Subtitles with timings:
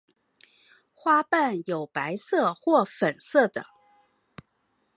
[0.95, 3.67] 花瓣有白色或粉色的。